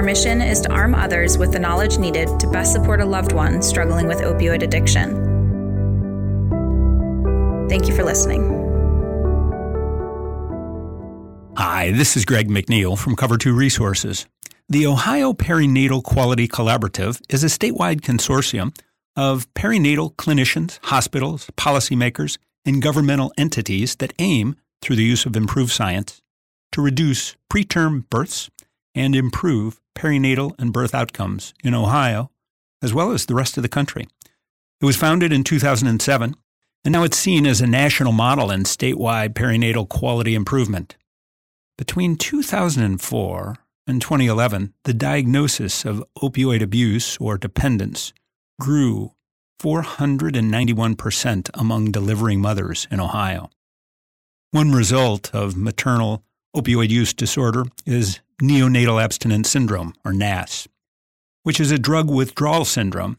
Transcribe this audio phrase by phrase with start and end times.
[0.00, 3.32] Our mission is to arm others with the knowledge needed to best support a loved
[3.32, 5.10] one struggling with opioid addiction.
[7.68, 8.40] Thank you for listening.
[11.58, 14.24] Hi, this is Greg McNeil from Cover 2 Resources.
[14.70, 18.74] The Ohio Perinatal Quality Collaborative is a statewide consortium
[19.16, 25.72] of perinatal clinicians, hospitals, policymakers, and governmental entities that aim, through the use of improved
[25.72, 26.22] science,
[26.72, 28.48] to reduce preterm births
[28.94, 32.30] and improve perinatal and birth outcomes in Ohio,
[32.82, 34.06] as well as the rest of the country.
[34.80, 36.34] It was founded in 2007,
[36.84, 40.96] and now it's seen as a national model in statewide perinatal quality improvement.
[41.76, 48.12] Between 2004 and 2011, the diagnosis of opioid abuse or dependence
[48.60, 49.12] grew
[49.60, 53.50] 491% among delivering mothers in Ohio.
[54.52, 56.24] One result of maternal
[56.56, 60.66] opioid use disorder is neonatal abstinence syndrome, or NAS,
[61.42, 63.18] which is a drug withdrawal syndrome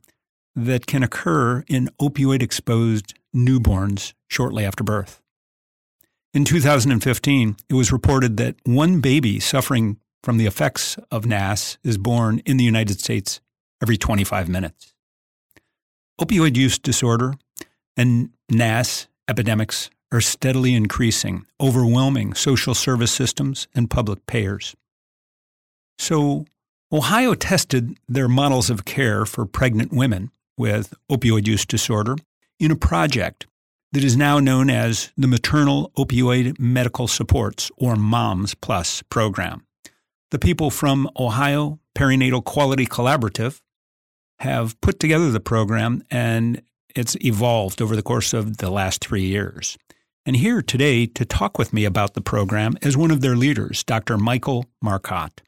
[0.55, 5.21] that can occur in opioid exposed newborns shortly after birth.
[6.33, 11.97] In 2015, it was reported that one baby suffering from the effects of NAS is
[11.97, 13.41] born in the United States
[13.81, 14.93] every 25 minutes.
[16.19, 17.33] Opioid use disorder
[17.97, 24.75] and NAS epidemics are steadily increasing, overwhelming social service systems and public payers.
[25.97, 26.45] So,
[26.91, 32.15] Ohio tested their models of care for pregnant women with opioid use disorder
[32.59, 33.47] in a project
[33.93, 39.65] that is now known as the Maternal Opioid Medical Supports, or MOMS Plus program.
[40.31, 43.59] The people from Ohio Perinatal Quality Collaborative
[44.39, 46.61] have put together the program and
[46.95, 49.77] it's evolved over the course of the last three years.
[50.23, 53.83] And here today to talk with me about the program is one of their leaders,
[53.83, 54.19] Dr.
[54.19, 55.41] Michael Marcotte.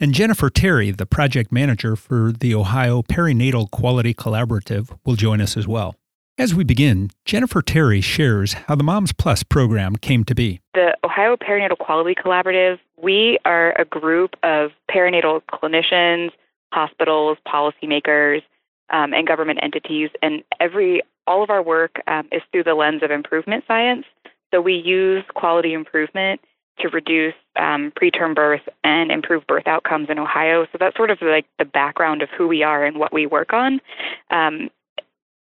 [0.00, 5.56] And Jennifer Terry, the project manager for the Ohio Perinatal Quality Collaborative, will join us
[5.56, 5.94] as well.
[6.38, 10.60] As we begin, Jennifer Terry shares how the Moms Plus program came to be.
[10.74, 16.32] The Ohio Perinatal Quality Collaborative, we are a group of perinatal clinicians,
[16.72, 18.42] hospitals, policymakers,
[18.90, 23.02] um, and government entities, and every all of our work um, is through the lens
[23.02, 24.04] of improvement science.
[24.52, 26.40] So we use quality improvement
[26.78, 30.66] to reduce um, preterm birth and improve birth outcomes in Ohio.
[30.72, 33.52] So that's sort of like the background of who we are and what we work
[33.52, 33.80] on,
[34.30, 34.70] um,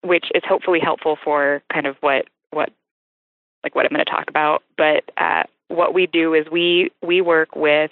[0.04, 2.70] which is hopefully helpful for kind of what what
[3.64, 4.64] like what I'm going to talk about.
[4.78, 7.92] But uh, what we do is we we work with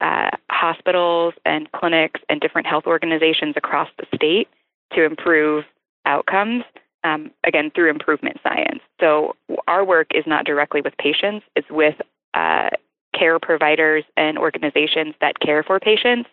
[0.00, 4.48] uh, hospitals and clinics and different health organizations across the state
[4.94, 5.64] to improve
[6.06, 6.64] outcomes.
[7.04, 8.78] Um, again, through improvement science.
[9.00, 9.34] So,
[9.66, 11.96] our work is not directly with patients, it's with
[12.34, 12.70] uh,
[13.18, 16.28] care providers and organizations that care for patients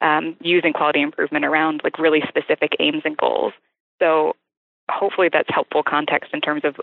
[0.00, 3.52] um, using quality improvement around like really specific aims and goals.
[4.00, 4.34] So
[4.90, 6.76] hopefully that's helpful context in terms of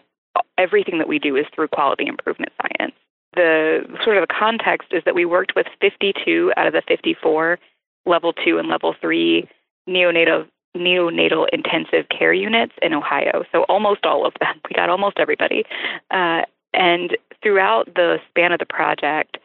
[0.58, 2.96] everything that we do is through quality improvement science.
[3.36, 7.60] The sort of the context is that we worked with 52 out of the 54
[8.06, 9.48] level two and level three
[9.88, 13.44] neonatal neonatal intensive care units in Ohio.
[13.52, 14.60] So almost all of them.
[14.70, 15.64] We got almost everybody.
[16.12, 16.42] Uh,
[16.74, 19.38] and throughout the span of the project,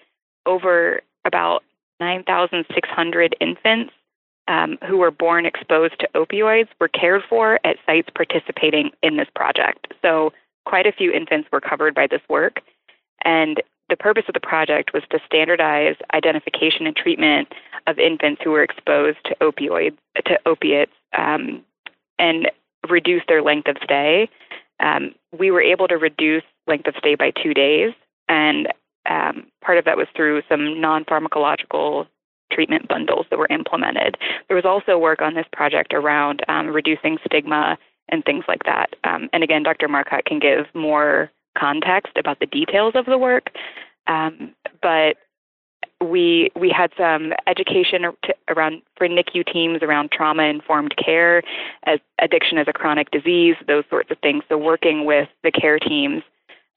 [0.47, 1.63] over about
[2.01, 3.93] 9,600 infants
[4.49, 9.29] um, who were born exposed to opioids were cared for at sites participating in this
[9.35, 9.93] project.
[10.03, 10.33] So,
[10.67, 12.61] quite a few infants were covered by this work.
[13.25, 17.53] And the purpose of the project was to standardize identification and treatment
[17.87, 19.97] of infants who were exposed to opioids,
[20.27, 21.65] to opiates, um,
[22.19, 22.51] and
[22.89, 24.29] reduce their length of stay.
[24.81, 27.93] Um, we were able to reduce length of stay by two days,
[28.29, 28.69] and
[29.09, 32.07] um, part of that was through some non pharmacological
[32.53, 34.17] treatment bundles that were implemented.
[34.49, 37.79] There was also work on this project around um, reducing stigma
[38.09, 38.97] and things like that.
[39.05, 39.89] Um, and again, Dr.
[39.89, 43.51] Marcotte can give more context about the details of the work.
[44.07, 45.17] Um, but
[46.03, 48.05] we we had some education
[48.49, 51.43] around for NICU teams around trauma informed care,
[51.85, 54.43] as addiction as a chronic disease, those sorts of things.
[54.49, 56.23] So working with the care teams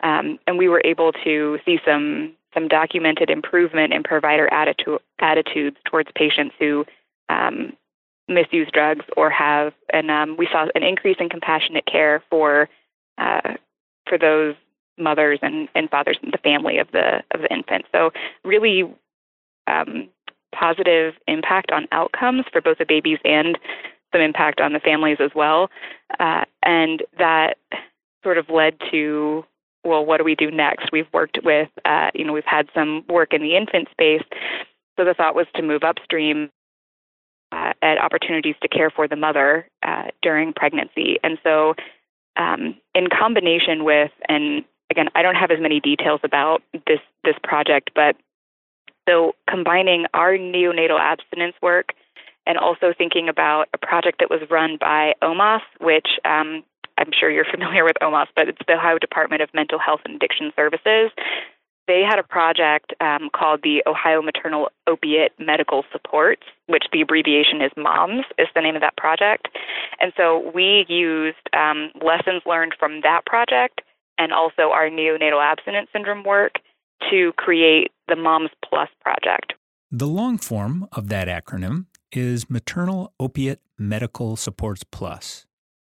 [0.04, 5.78] um, and we were able to see some some documented improvement in provider attitude, attitudes
[5.86, 6.86] towards patients who
[7.30, 7.74] um,
[8.28, 12.70] misuse drugs or have, and um, we saw an increase in compassionate care for
[13.18, 13.54] uh,
[14.08, 14.54] for those
[15.00, 17.86] mothers and, and fathers in the family of the of the infant.
[17.92, 18.12] So
[18.44, 18.94] really
[19.74, 20.10] um,
[20.54, 23.58] positive impact on outcomes for both the babies and
[24.12, 25.70] some impact on the families as well.
[26.20, 27.58] Uh, and that
[28.24, 29.44] sort of led to
[29.86, 30.92] well, what do we do next?
[30.92, 34.24] We've worked with, uh, you know, we've had some work in the infant space.
[34.98, 36.50] So the thought was to move upstream
[37.52, 41.18] uh, at opportunities to care for the mother uh, during pregnancy.
[41.24, 41.76] And so,
[42.38, 47.36] um, in combination with, and again, I don't have as many details about this this
[47.44, 48.16] project, but
[49.08, 51.90] so combining our neonatal abstinence work
[52.46, 56.64] and also thinking about a project that was run by OMAS, which um,
[56.98, 60.16] I'm sure you're familiar with OMAS, but it's the Ohio Department of Mental Health and
[60.16, 61.12] Addiction Services.
[61.86, 67.62] They had a project um, called the Ohio Maternal Opiate Medical Supports, which the abbreviation
[67.62, 69.50] is MOMS, is the name of that project.
[70.00, 73.82] And so we used um, lessons learned from that project
[74.18, 76.54] and also our neonatal abstinence syndrome work
[77.10, 79.54] to create the Moms Plus project.
[79.92, 85.46] The long form of that acronym is Maternal Opiate Medical Supports Plus.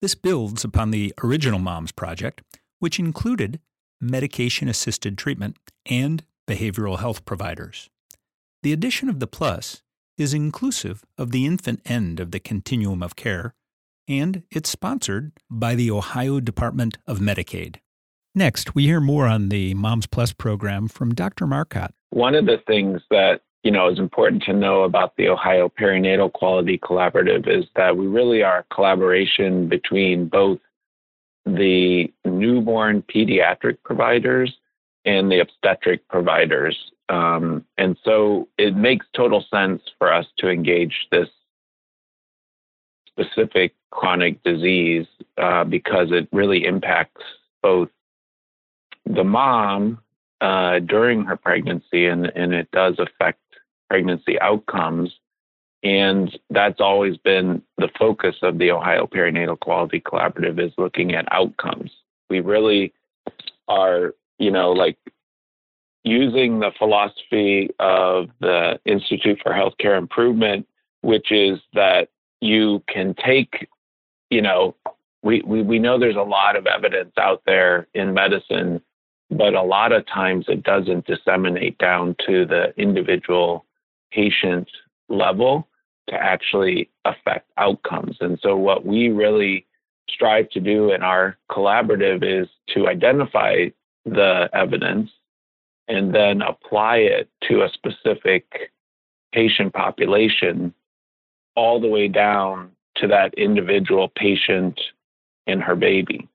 [0.03, 2.43] This builds upon the original MOMS project,
[2.79, 3.61] which included
[4.01, 5.57] medication assisted treatment
[5.87, 7.89] and behavioral health providers.
[8.63, 9.83] The addition of the Plus
[10.19, 13.55] is inclusive of the infant end of the continuum of care,
[14.07, 17.77] and it's sponsored by the Ohio Department of Medicaid.
[18.35, 21.47] Next, we hear more on the Moms Plus program from Dr.
[21.47, 21.95] Marcotte.
[22.11, 26.33] One of the things that you know is important to know about the Ohio Perinatal
[26.33, 30.59] Quality Collaborative is that we really are a collaboration between both
[31.47, 34.53] the newborn pediatric providers
[35.05, 36.77] and the obstetric providers.
[37.09, 41.29] Um, and so it makes total sense for us to engage this
[43.07, 45.07] specific chronic disease
[45.41, 47.23] uh, because it really impacts
[47.63, 47.89] both
[49.07, 49.99] the mom
[50.41, 53.41] uh, during her pregnancy, and, and it does affect
[53.89, 55.11] pregnancy outcomes.
[55.83, 61.31] And that's always been the focus of the Ohio Perinatal Quality Collaborative is looking at
[61.31, 61.91] outcomes.
[62.31, 62.93] We really
[63.69, 64.97] are, you know, like
[66.05, 70.67] using the philosophy of the Institute for Healthcare Improvement,
[71.03, 72.09] which is that
[72.41, 73.69] you can take,
[74.31, 74.75] you know,
[75.23, 78.83] we, we, we know there's a lot of evidence out there in medicine
[79.31, 83.65] but a lot of times it doesn't disseminate down to the individual
[84.13, 84.69] patient
[85.09, 85.69] level
[86.09, 88.17] to actually affect outcomes.
[88.21, 89.67] And so, what we really
[90.09, 93.67] strive to do in our collaborative is to identify
[94.05, 95.11] the evidence
[95.89, 98.73] and then apply it to a specific
[99.33, 100.75] patient population
[101.57, 104.81] all the way down to that individual patient
[105.47, 106.29] and her baby.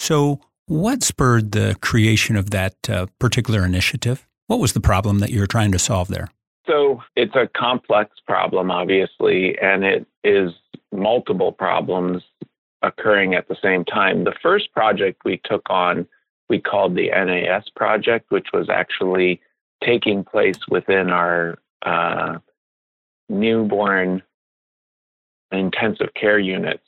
[0.00, 4.26] So, what spurred the creation of that uh, particular initiative?
[4.46, 6.28] What was the problem that you were trying to solve there?
[6.66, 10.52] So it's a complex problem, obviously, and it is
[10.92, 12.22] multiple problems
[12.82, 14.24] occurring at the same time.
[14.24, 16.06] The first project we took on,
[16.48, 19.40] we called the NAS project, which was actually
[19.82, 22.38] taking place within our uh,
[23.28, 24.22] newborn
[25.50, 26.84] intensive care units.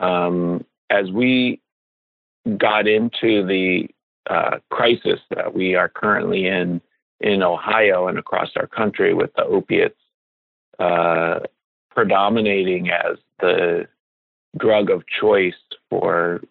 [0.00, 1.60] Um, as we
[2.58, 3.88] got into the
[4.28, 6.80] uh, crisis that we are currently in
[7.20, 9.98] in Ohio and across our country with the opiates
[10.78, 11.40] uh,
[11.90, 13.86] predominating as the
[14.58, 15.54] drug of choice
[15.88, 16.42] for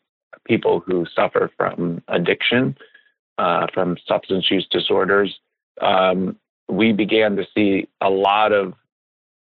[0.46, 2.76] people who suffer from addiction,
[3.38, 5.40] uh, from substance use disorders.
[5.82, 6.38] Um,
[6.68, 8.74] we began to see a lot of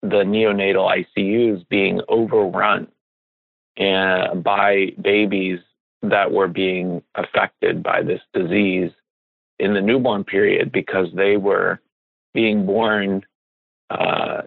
[0.03, 2.89] the neonatal ICUs being overrun
[3.79, 5.61] uh, by babies
[6.03, 8.91] that were being affected by this disease
[9.59, 11.81] in the newborn period because they were
[12.33, 13.23] being born
[13.91, 14.43] uh,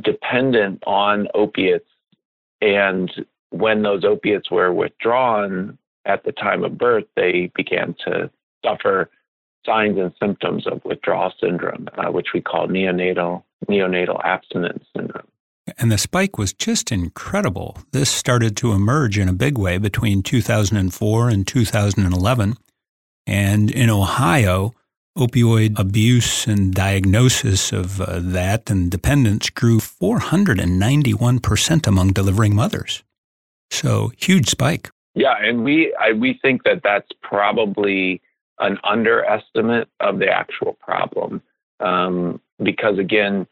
[0.00, 1.88] dependent on opiates.
[2.60, 3.10] And
[3.50, 8.30] when those opiates were withdrawn at the time of birth, they began to
[8.64, 9.10] suffer
[9.64, 15.28] signs and symptoms of withdrawal syndrome, uh, which we call neonatal neonatal abstinence syndrome.
[15.78, 17.78] And the spike was just incredible.
[17.92, 22.56] This started to emerge in a big way between 2004 and 2011.
[23.26, 24.74] And in Ohio,
[25.16, 33.02] opioid abuse and diagnosis of uh, that and dependence grew 491% among delivering mothers.
[33.70, 34.90] So, huge spike.
[35.14, 38.22] Yeah, and we I, we think that that's probably
[38.58, 41.42] an underestimate of the actual problem
[41.80, 43.46] um, because again,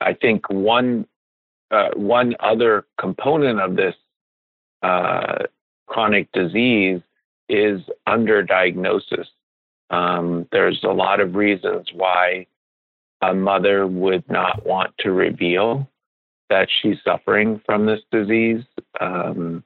[0.00, 1.06] I think one
[1.74, 3.94] uh, one other component of this
[4.82, 5.38] uh,
[5.86, 7.00] chronic disease
[7.48, 9.26] is underdiagnosis.
[9.90, 12.46] Um, there's a lot of reasons why
[13.22, 15.88] a mother would not want to reveal
[16.48, 18.62] that she's suffering from this disease.
[19.00, 19.64] Um,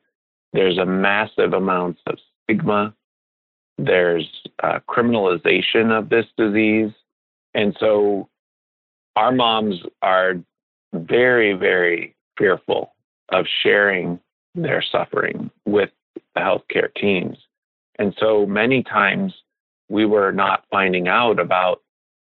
[0.53, 2.95] there's a massive amount of stigma.
[3.77, 4.29] There's
[4.63, 6.93] uh, criminalization of this disease.
[7.55, 8.29] And so
[9.17, 10.37] our moms are
[10.93, 12.95] very, very fearful
[13.31, 14.19] of sharing
[14.55, 15.91] their suffering with
[16.35, 17.37] the healthcare teams.
[17.99, 19.35] And so many times
[19.89, 21.83] we were not finding out about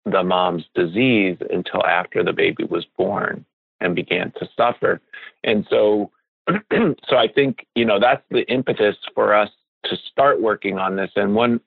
[0.05, 3.45] the mom's disease until after the baby was born
[3.79, 5.01] and began to suffer.
[5.43, 6.11] And so
[6.49, 9.49] so I think, you know, that's the impetus for us
[9.85, 11.11] to start working on this.
[11.15, 11.61] And one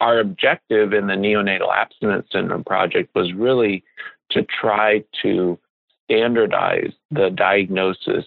[0.00, 3.82] our objective in the neonatal abstinence syndrome project was really
[4.30, 5.58] to try to
[6.06, 8.24] standardize the diagnosis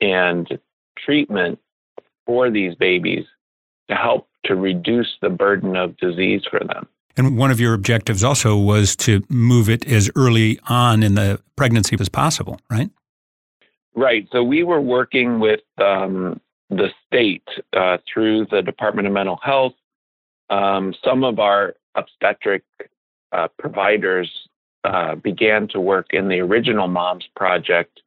[0.00, 0.58] and
[0.98, 1.58] treatment
[2.26, 3.24] for these babies
[3.88, 6.88] to help to reduce the burden of disease for them.
[7.16, 11.40] And one of your objectives also was to move it as early on in the
[11.56, 12.90] pregnancy as possible, right?
[13.94, 14.26] Right.
[14.32, 16.40] So we were working with um,
[16.70, 19.74] the state uh, through the Department of Mental Health.
[20.48, 22.62] Um, some of our obstetric
[23.32, 24.30] uh, providers
[24.84, 28.00] uh, began to work in the original MOMS project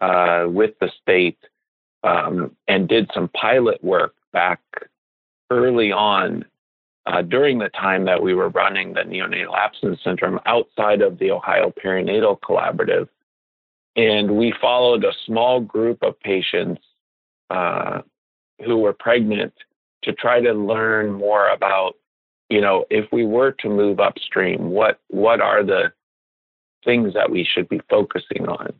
[0.00, 1.38] uh, with the state
[2.04, 4.60] um, and did some pilot work back
[5.50, 6.44] early on
[7.06, 11.30] uh, during the time that we were running the neonatal abstinence syndrome outside of the
[11.30, 13.08] Ohio Perinatal Collaborative.
[13.96, 16.82] And we followed a small group of patients
[17.50, 18.02] uh,
[18.64, 19.54] who were pregnant
[20.04, 21.94] to try to learn more about,
[22.50, 25.92] you know, if we were to move upstream, what what are the
[26.84, 28.72] things that we should be focusing on?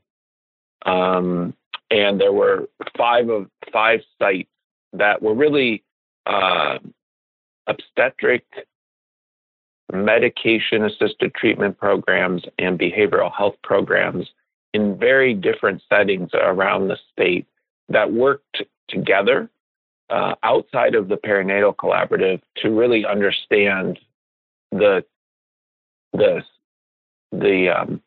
[0.86, 1.54] Um,
[1.90, 4.50] and there were five of five sites
[4.92, 5.82] that were really
[6.26, 6.78] uh,
[7.66, 8.44] obstetric
[9.92, 14.28] medication assisted treatment programs and behavioral health programs
[14.74, 17.46] in very different settings around the state
[17.88, 19.48] that worked together
[20.10, 23.98] uh, outside of the perinatal collaborative to really understand
[24.72, 25.04] the
[26.12, 26.42] the
[27.32, 28.02] the um,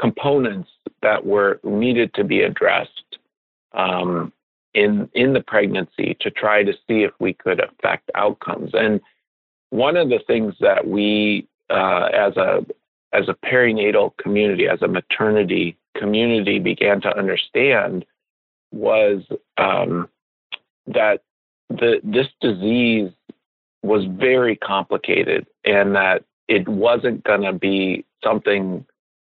[0.00, 0.70] components
[1.02, 3.18] that were needed to be addressed
[3.72, 4.32] um,
[4.74, 8.70] in in the pregnancy to try to see if we could affect outcomes.
[8.74, 9.00] And
[9.70, 12.64] one of the things that we, uh, as a
[13.12, 18.04] as a perinatal community, as a maternity community, began to understand
[18.72, 19.22] was
[19.58, 20.08] um,
[20.86, 21.22] that
[21.68, 23.10] the this disease
[23.82, 28.84] was very complicated, and that it wasn't going to be something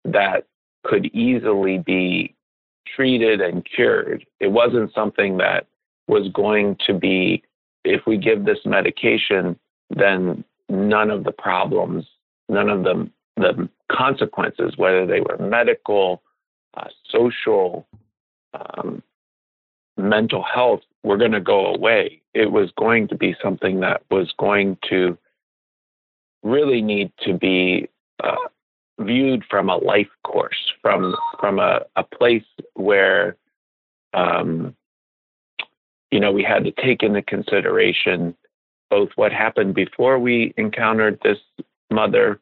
[0.05, 0.45] that
[0.83, 2.35] could easily be
[2.95, 4.25] treated and cured.
[4.39, 5.67] It wasn't something that
[6.07, 7.43] was going to be,
[7.83, 9.57] if we give this medication,
[9.89, 12.05] then none of the problems,
[12.49, 16.21] none of the, the consequences, whether they were medical,
[16.75, 17.87] uh, social,
[18.53, 19.03] um,
[19.97, 22.21] mental health, were going to go away.
[22.33, 25.17] It was going to be something that was going to
[26.43, 27.89] really need to be
[28.23, 28.35] uh,
[28.99, 33.37] viewed from a life course, from from a, a place where
[34.13, 34.75] um,
[36.11, 38.35] you know we had to take into consideration
[38.89, 41.39] both what happened before we encountered this
[41.89, 42.39] mother,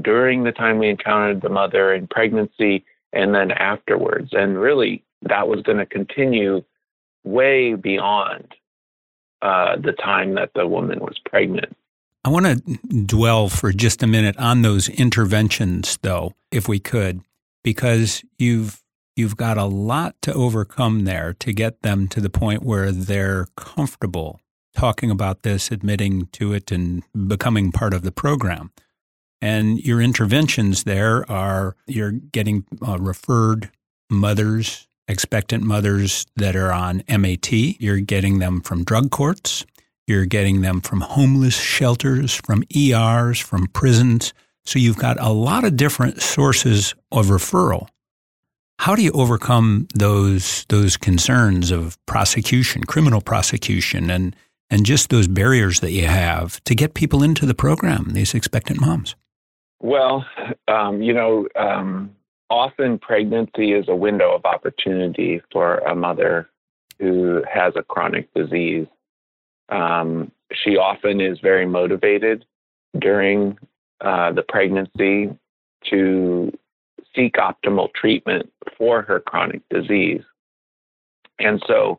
[0.00, 4.30] during the time we encountered the mother in pregnancy, and then afterwards.
[4.32, 6.64] And really, that was going to continue
[7.22, 8.54] way beyond
[9.42, 11.76] uh, the time that the woman was pregnant.
[12.24, 17.20] I want to dwell for just a minute on those interventions, though, if we could,
[17.62, 18.82] because you've
[19.14, 23.46] you've got a lot to overcome there to get them to the point where they're
[23.56, 24.40] comfortable
[24.74, 28.72] talking about this, admitting to it, and becoming part of the program.
[29.40, 33.70] And your interventions there are you're getting uh, referred
[34.10, 37.52] mothers, expectant mothers that are on MAT.
[37.52, 39.66] You're getting them from drug courts.
[40.06, 44.34] You're getting them from homeless shelters, from ERs, from prisons.
[44.66, 47.88] So you've got a lot of different sources of referral.
[48.78, 54.36] How do you overcome those those concerns of prosecution, criminal prosecution, and
[54.70, 58.80] and just those barriers that you have to get people into the program, these expectant
[58.80, 59.14] moms?
[59.80, 60.26] Well,
[60.68, 62.14] um, you know, um,
[62.50, 66.48] often pregnancy is a window of opportunity for a mother
[66.98, 68.86] who has a chronic disease.
[69.68, 72.44] Um, she often is very motivated
[72.98, 73.58] during
[74.00, 75.30] uh, the pregnancy
[75.90, 76.52] to
[77.14, 80.22] seek optimal treatment for her chronic disease.
[81.38, 81.98] And so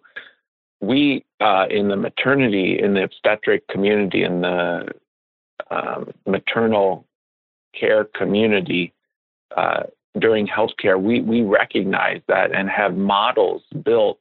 [0.82, 4.88] we uh, in the maternity, in the obstetric community, in the
[5.72, 7.06] um, maternal
[7.74, 8.94] care community,
[9.56, 9.84] uh,
[10.20, 14.20] during healthcare, we, we recognize that and have models built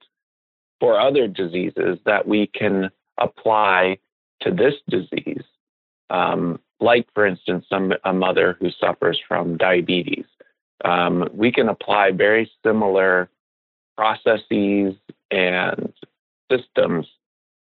[0.81, 3.99] for other diseases that we can apply
[4.43, 5.45] to this disease.
[6.11, 10.27] Um, like, for instance, some, a mother who suffers from diabetes.
[10.85, 13.31] Um, we can apply very similar
[13.97, 14.95] processes
[15.31, 15.93] and
[16.51, 17.07] systems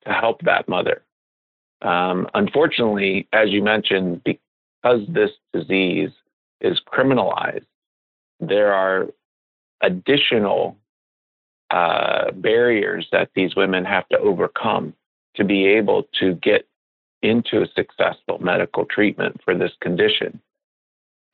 [0.05, 1.03] to help that mother.
[1.83, 6.11] Um, unfortunately, as you mentioned, because this disease
[6.61, 7.67] is criminalized,
[8.41, 9.09] there are
[9.81, 10.77] additional
[11.71, 14.95] uh, barriers that these women have to overcome
[15.37, 16.67] to be able to get
[17.23, 20.41] into a successful medical treatment for this condition.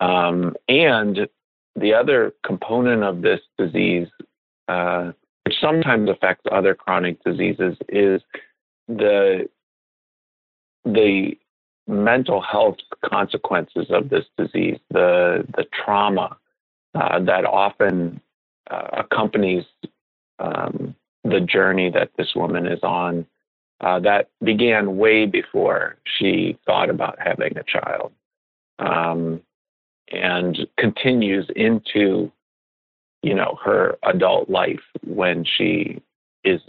[0.00, 1.28] Um, and
[1.76, 4.08] the other component of this disease,
[4.68, 5.12] uh,
[5.44, 8.20] which sometimes affects other chronic diseases, is
[8.88, 9.48] the
[10.84, 11.38] the
[11.86, 16.36] mental health consequences of this disease, the the trauma
[16.94, 18.20] uh, that often
[18.70, 19.64] uh, accompanies
[20.38, 20.94] um,
[21.24, 23.26] the journey that this woman is on
[23.82, 28.12] uh, that began way before she thought about having a child
[28.78, 29.40] um,
[30.10, 32.30] and continues into
[33.22, 36.00] you know her adult life when she
[36.44, 36.60] is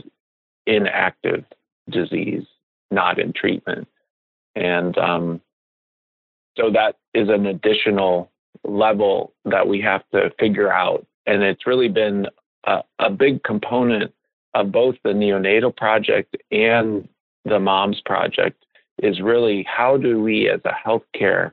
[0.66, 1.44] in active
[1.90, 2.46] disease
[2.92, 3.88] not in treatment
[4.56, 5.42] and um,
[6.58, 8.32] so that is an additional
[8.64, 11.06] level that we have to figure out.
[11.26, 12.28] And it's really been
[12.66, 14.14] a, a big component
[14.54, 17.08] of both the neonatal project and
[17.46, 18.64] the moms project
[19.02, 21.52] is really how do we as a healthcare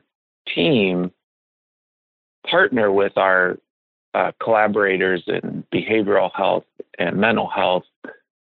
[0.53, 1.11] team
[2.49, 3.57] partner with our
[4.13, 6.65] uh, collaborators in behavioral health
[6.99, 7.83] and mental health,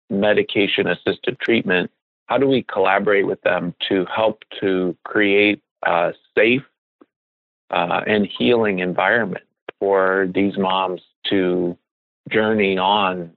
[0.09, 1.89] medication assisted treatment.
[2.27, 6.63] How do we collaborate with them to help to create a safe
[7.71, 9.45] uh, and healing environment
[9.79, 11.77] for these moms to
[12.29, 13.31] journey on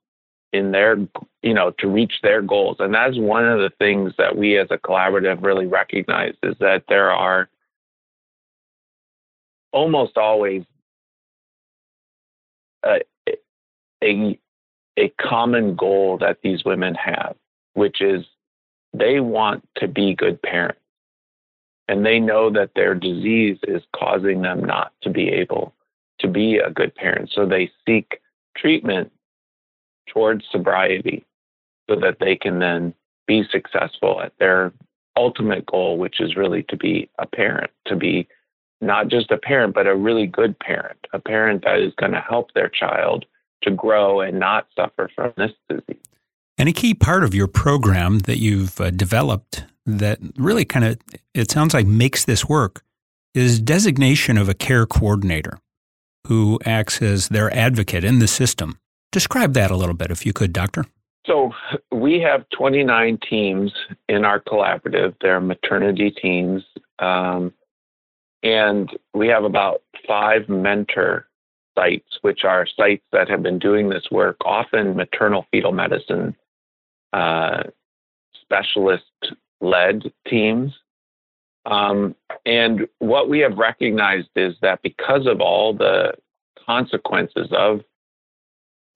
[0.56, 0.96] in their
[1.42, 4.68] you know to reach their goals and that's one of the things that we as
[4.70, 7.48] a collaborative really recognize is that there are
[9.72, 10.62] almost always
[12.84, 13.00] a,
[14.02, 14.38] a,
[14.98, 17.36] a common goal that these women have
[17.74, 18.24] which is
[18.92, 20.80] they want to be good parents
[21.88, 25.72] and they know that their disease is causing them not to be able
[26.18, 27.30] to be a good parent.
[27.32, 28.20] So they seek
[28.56, 29.12] treatment
[30.06, 31.24] towards sobriety
[31.88, 32.94] so that they can then
[33.26, 34.72] be successful at their
[35.16, 38.28] ultimate goal, which is really to be a parent, to be
[38.80, 42.20] not just a parent, but a really good parent, a parent that is going to
[42.20, 43.24] help their child
[43.62, 46.02] to grow and not suffer from this disease.
[46.58, 50.98] And a key part of your program that you've uh, developed that really kind of,
[51.34, 52.82] it sounds like makes this work
[53.34, 55.58] is designation of a care coordinator
[56.26, 58.78] who acts as their advocate in the system.
[59.16, 60.84] Describe that a little bit, if you could, Doctor.
[61.24, 61.50] So,
[61.90, 63.72] we have 29 teams
[64.10, 65.14] in our collaborative.
[65.22, 66.62] They're maternity teams.
[66.98, 67.54] Um,
[68.42, 71.28] and we have about five mentor
[71.74, 76.36] sites, which are sites that have been doing this work, often maternal fetal medicine
[77.14, 77.62] uh,
[78.42, 80.74] specialist led teams.
[81.64, 86.12] Um, and what we have recognized is that because of all the
[86.66, 87.80] consequences of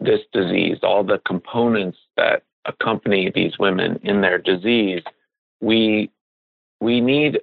[0.01, 5.03] this disease, all the components that accompany these women in their disease,
[5.61, 6.11] we
[6.81, 7.41] we need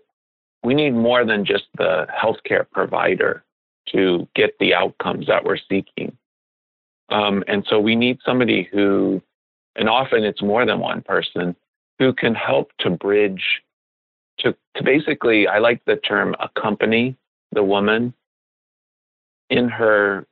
[0.64, 3.44] we need more than just the healthcare provider
[3.90, 6.18] to get the outcomes that we're seeking.
[7.10, 9.22] Um, and so we need somebody who,
[9.76, 11.56] and often it's more than one person,
[12.00, 13.62] who can help to bridge
[14.40, 17.16] to, to basically, I like the term accompany
[17.54, 18.14] the woman
[19.50, 20.28] in her,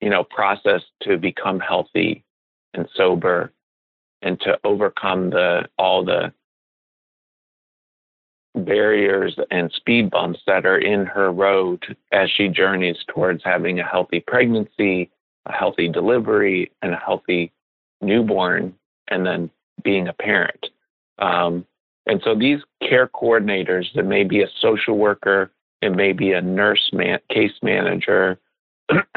[0.00, 2.24] you know, process to become healthy
[2.74, 3.52] and sober
[4.22, 6.32] and to overcome the all the
[8.54, 13.86] barriers and speed bumps that are in her road as she journeys towards having a
[13.86, 15.10] healthy pregnancy,
[15.46, 17.52] a healthy delivery, and a healthy
[18.00, 18.74] newborn,
[19.08, 19.50] and then
[19.84, 20.66] being a parent.
[21.18, 21.64] Um,
[22.06, 26.42] and so these care coordinators, it may be a social worker, it may be a
[26.42, 28.38] nurse man, case manager,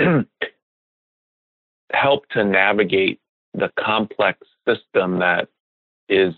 [1.93, 3.19] help to navigate
[3.53, 5.47] the complex system that
[6.09, 6.33] is,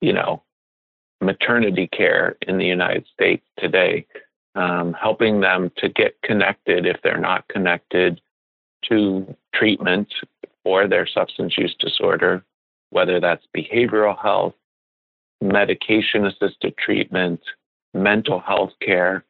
[0.00, 0.42] you know,
[1.20, 4.06] maternity care in the United States today,
[4.54, 8.20] um, helping them to get connected if they're not connected,
[8.88, 10.12] to treatment
[10.62, 12.44] for their substance use disorder,
[12.90, 14.54] whether that's behavioral health,
[15.40, 17.40] medication assisted treatment,
[17.94, 19.24] mental health care.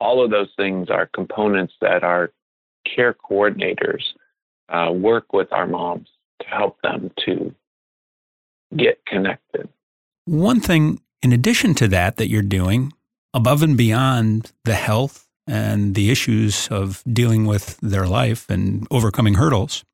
[0.00, 2.32] All of those things are components that our
[2.84, 4.02] care coordinators
[4.68, 6.08] uh, work with our moms
[6.40, 7.54] to help them to
[8.76, 9.68] get connected.
[10.24, 12.92] One thing, in addition to that, that you're doing
[13.32, 19.34] above and beyond the health and the issues of dealing with their life and overcoming
[19.34, 19.84] hurdles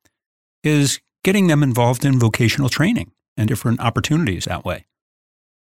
[0.65, 4.87] is getting them involved in vocational training and different opportunities that way.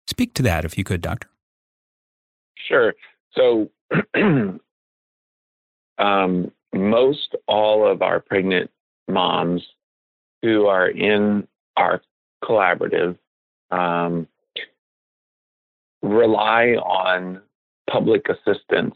[0.07, 1.29] Speak to that if you could, Doctor.
[2.69, 2.95] Sure.
[3.33, 3.71] So,
[5.99, 8.71] um, most all of our pregnant
[9.11, 9.63] moms
[10.43, 11.47] who are in
[11.77, 12.03] our
[12.43, 13.17] collaborative
[13.71, 14.27] um,
[16.03, 17.41] rely on
[17.89, 18.95] public assistance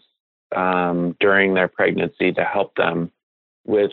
[0.55, 3.11] um, during their pregnancy to help them
[3.66, 3.92] with,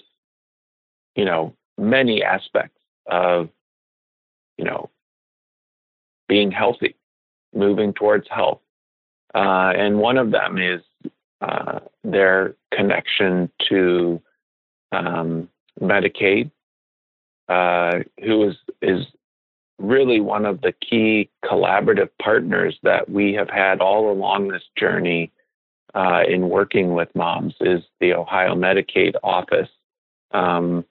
[1.15, 3.49] you know, many aspects of,
[4.57, 4.89] you know,
[6.27, 6.95] being healthy,
[7.53, 8.62] moving towards health.
[9.34, 10.81] Uh, and one of them is
[11.41, 14.21] uh, their connection to
[14.91, 16.51] um, Medicaid,
[17.47, 19.05] uh, who is, is
[19.79, 25.31] really one of the key collaborative partners that we have had all along this journey
[25.93, 29.69] uh, in working with moms is the Ohio Medicaid office.
[30.31, 30.86] Um,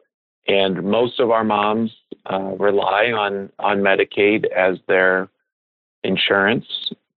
[0.47, 1.93] and most of our moms
[2.31, 5.29] uh, rely on, on Medicaid as their
[6.03, 6.67] insurance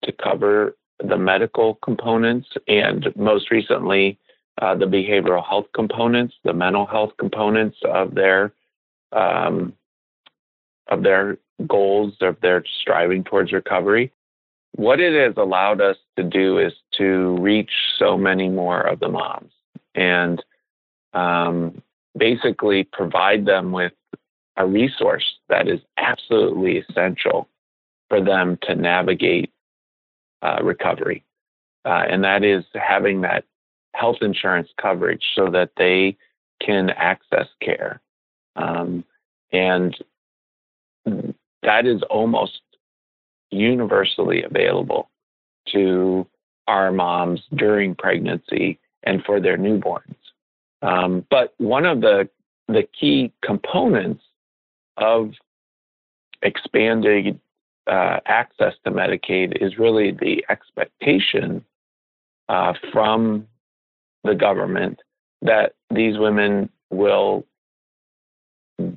[0.03, 4.17] to cover the medical components and most recently
[4.61, 8.53] uh, the behavioral health components, the mental health components of their
[9.11, 9.73] um,
[10.87, 11.37] of their
[11.67, 14.11] goals of their striving towards recovery.
[14.75, 19.09] What it has allowed us to do is to reach so many more of the
[19.09, 19.51] moms
[19.93, 20.43] and
[21.13, 21.81] um,
[22.17, 23.93] basically provide them with
[24.57, 27.47] a resource that is absolutely essential
[28.09, 29.51] for them to navigate
[30.41, 31.23] uh, recovery.
[31.85, 33.45] Uh, and that is having that
[33.93, 36.17] health insurance coverage so that they
[36.61, 38.01] can access care.
[38.55, 39.03] Um,
[39.51, 39.95] and
[41.63, 42.61] that is almost
[43.51, 45.09] universally available
[45.71, 46.27] to
[46.67, 50.15] our moms during pregnancy and for their newborns.
[50.81, 52.29] Um, but one of the
[52.67, 54.23] the key components
[54.97, 55.31] of
[56.41, 57.39] expanded
[57.87, 61.63] uh, access to Medicaid is really the expectation
[62.47, 63.47] uh, from
[64.23, 65.01] the government
[65.41, 67.45] that these women will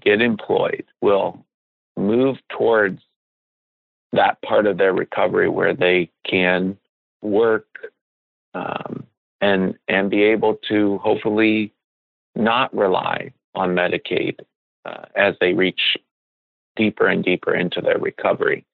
[0.01, 1.45] get employed, will
[1.97, 3.01] move towards
[4.13, 6.77] that part of their recovery where they can
[7.23, 7.67] work
[8.55, 9.05] um,
[9.41, 11.73] and and be able to hopefully
[12.35, 14.39] not rely on Medicaid
[14.85, 15.97] uh, as they reach
[16.77, 18.65] deeper and deeper into their recovery.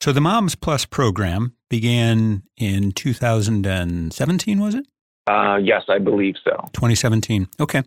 [0.00, 4.86] So the Moms Plus program began in 2017, was it?
[5.26, 6.68] Uh, yes, I believe so.
[6.72, 7.48] 2017.
[7.58, 7.82] Okay.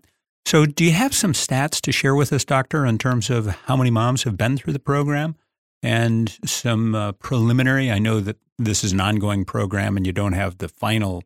[0.46, 3.78] So, do you have some stats to share with us, Doctor, in terms of how
[3.78, 5.36] many moms have been through the program
[5.82, 7.90] and some uh, preliminary?
[7.90, 11.24] I know that this is an ongoing program and you don't have the final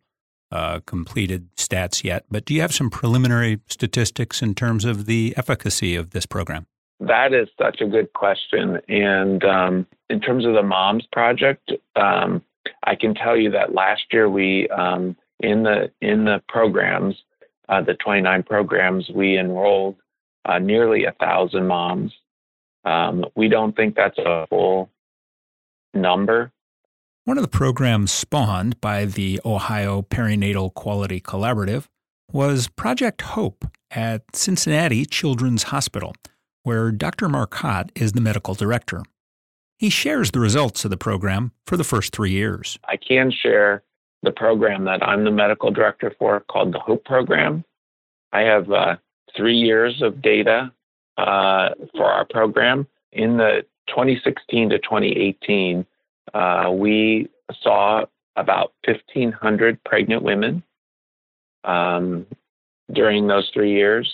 [0.52, 5.34] uh, completed stats yet, but do you have some preliminary statistics in terms of the
[5.36, 6.68] efficacy of this program?
[7.00, 8.80] That is such a good question.
[8.88, 12.42] And um, in terms of the Moms Project, um,
[12.84, 17.16] I can tell you that last year we um, in the in the programs
[17.70, 19.96] uh, the 29 programs, we enrolled
[20.46, 22.14] uh, nearly a thousand moms.
[22.86, 24.90] Um, we don't think that's a full
[25.94, 26.52] number.
[27.26, 31.88] One of the programs spawned by the Ohio Perinatal Quality Collaborative
[32.32, 36.16] was Project Hope at Cincinnati Children's Hospital,
[36.64, 37.28] where Dr.
[37.28, 39.04] Marcotte is the medical director.
[39.78, 42.80] He shares the results of the program for the first three years.
[42.88, 43.84] I can share
[44.28, 47.64] the program that I'm the medical director for called the HOPE program.
[48.34, 48.98] I have uh,
[49.38, 50.72] three years of data
[51.18, 52.86] uh, for our program.
[53.14, 55.86] In the 2016 to 2018,
[56.34, 57.30] uh, we
[57.62, 58.04] saw
[58.36, 60.62] about 1,500 pregnant women
[61.64, 62.26] um,
[62.92, 64.12] during those three years.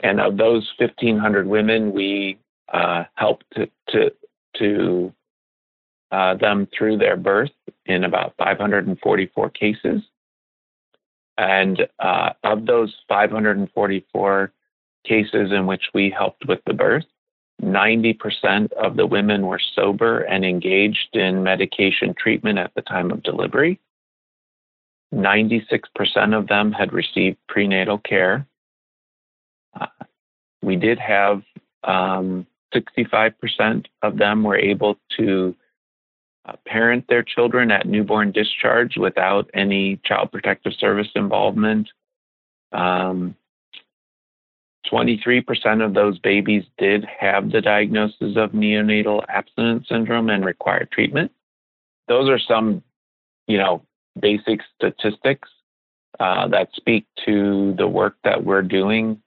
[0.00, 2.36] And of those 1,500 women, we
[2.72, 4.10] uh, helped to, to,
[4.56, 5.14] to
[6.12, 7.50] uh, them through their birth
[7.86, 10.02] in about 544 cases.
[11.38, 14.52] And uh, of those 544
[15.04, 17.04] cases in which we helped with the birth,
[17.62, 23.22] 90% of the women were sober and engaged in medication treatment at the time of
[23.22, 23.80] delivery.
[25.14, 25.82] 96%
[26.36, 28.46] of them had received prenatal care.
[29.78, 29.86] Uh,
[30.62, 31.42] we did have
[31.84, 35.54] um, 65% of them were able to
[36.44, 41.88] uh, parent their children at newborn discharge without any child protective service involvement.
[42.72, 43.36] Um,
[44.90, 51.30] 23% of those babies did have the diagnosis of neonatal abstinence syndrome and required treatment.
[52.08, 52.82] Those are some,
[53.46, 53.82] you know,
[54.20, 55.48] basic statistics
[56.18, 59.22] uh, that speak to the work that we're doing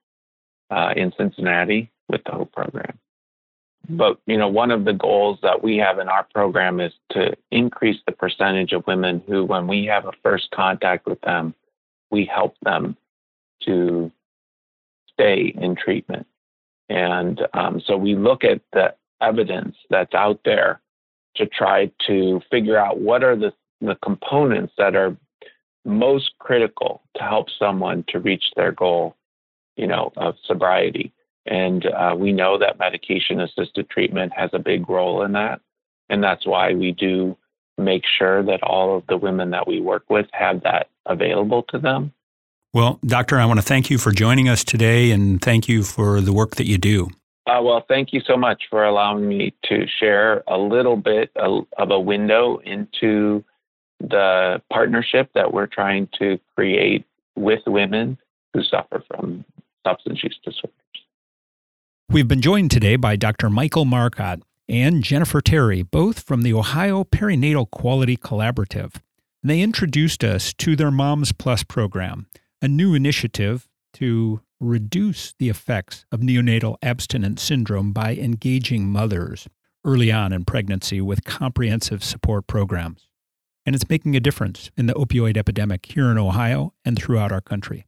[0.69, 2.99] uh, in Cincinnati with the HOPE program.
[3.89, 7.35] But you know, one of the goals that we have in our program is to
[7.51, 11.53] increase the percentage of women who, when we have a first contact with them,
[12.11, 12.97] we help them
[13.63, 14.11] to
[15.13, 16.27] stay in treatment.
[16.89, 20.81] And um, so we look at the evidence that's out there
[21.35, 25.15] to try to figure out what are the, the components that are
[25.83, 29.15] most critical to help someone to reach their goal,
[29.75, 31.13] you know, of sobriety.
[31.45, 35.61] And uh, we know that medication assisted treatment has a big role in that.
[36.09, 37.37] And that's why we do
[37.77, 41.77] make sure that all of the women that we work with have that available to
[41.77, 42.13] them.
[42.73, 46.19] Well, Doctor, I want to thank you for joining us today and thank you for
[46.19, 47.09] the work that you do.
[47.47, 51.65] Uh, well, thank you so much for allowing me to share a little bit of
[51.77, 53.43] a window into
[53.99, 57.05] the partnership that we're trying to create
[57.35, 58.17] with women
[58.53, 59.45] who suffer from
[59.85, 60.73] substance use disorders.
[62.07, 63.49] We've been joined today by Dr.
[63.49, 69.01] Michael Marcotte and Jennifer Terry, both from the Ohio Perinatal Quality Collaborative.
[69.43, 72.27] They introduced us to their Moms Plus program,
[72.61, 79.49] a new initiative to reduce the effects of neonatal abstinence syndrome by engaging mothers
[79.83, 83.09] early on in pregnancy with comprehensive support programs.
[83.65, 87.41] And it's making a difference in the opioid epidemic here in Ohio and throughout our
[87.41, 87.87] country.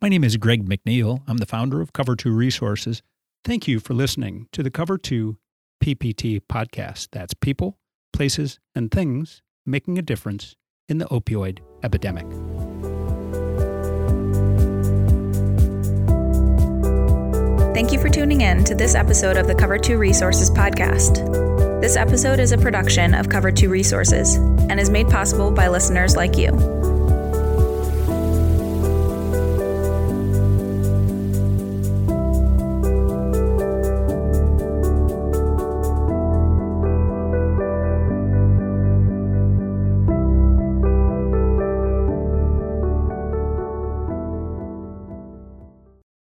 [0.00, 1.22] My name is Greg McNeil.
[1.28, 3.02] I'm the founder of Cover 2 Resources
[3.44, 5.36] Thank you for listening to the Cover 2
[5.82, 7.08] PPT podcast.
[7.10, 7.76] That's people,
[8.12, 10.54] places, and things making a difference
[10.88, 12.26] in the opioid epidemic.
[17.74, 21.80] Thank you for tuning in to this episode of the Cover 2 Resources podcast.
[21.80, 26.14] This episode is a production of Cover 2 Resources and is made possible by listeners
[26.14, 26.91] like you.